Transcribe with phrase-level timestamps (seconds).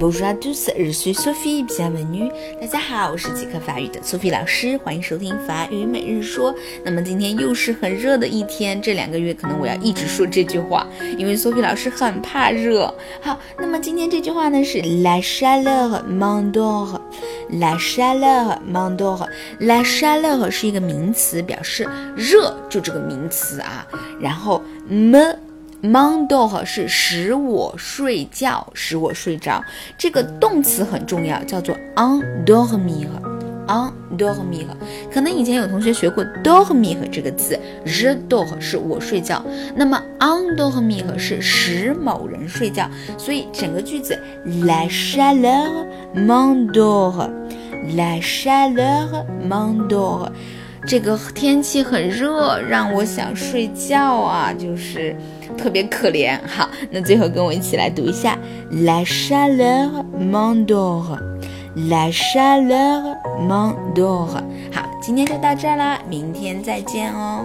[0.00, 2.32] Bonjour à tous, je suis Sophie, bienvenue。
[2.58, 6.54] 大家好，我是即刻法语的 Sophie 老师，欢迎收听法语每日说。
[6.82, 10.86] 那么今天又是很热的一天，这两个月可能我要一直说这句话，
[11.18, 12.94] 因为 Sophie 老师很怕热。
[13.20, 16.98] 好，那么今天这句话呢是 La chaleur m'endort。
[17.50, 19.28] La chaleur m'endort。
[19.58, 21.86] La chaleur 是一个名词，表示
[22.16, 23.86] 热，就这个名词啊。
[24.18, 25.36] 然后 me。
[25.82, 29.64] Mondo 是使我睡觉，使我睡着。
[29.96, 33.08] 这个动词很重要，叫做 endormir。
[33.66, 34.66] endormir。
[35.12, 39.42] 可能以前有同学学过 dormir 这个字，je d o r 是我睡觉，
[39.74, 42.90] 那么 endormir 是使某人睡觉。
[43.16, 50.30] 所以整个句子，la chaleur m'endort，la chaleur m'endort。
[50.86, 55.14] 这个天气很热，让我想睡觉啊，就是
[55.56, 56.38] 特别可怜。
[56.46, 58.36] 好，那最后跟我一起来读一下
[58.70, 64.42] ：La chaleur m'endort，La chaleur m'endort。
[64.72, 67.44] 好，今天就到这儿啦，明天再见哦。